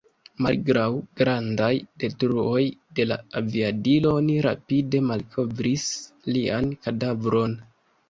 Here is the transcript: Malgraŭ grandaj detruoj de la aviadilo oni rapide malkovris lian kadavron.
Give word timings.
Malgraŭ 0.43 0.85
grandaj 1.21 1.69
detruoj 2.05 2.63
de 3.01 3.07
la 3.11 3.19
aviadilo 3.43 4.17
oni 4.25 4.41
rapide 4.49 5.05
malkovris 5.13 5.89
lian 6.35 6.77
kadavron. 6.85 7.61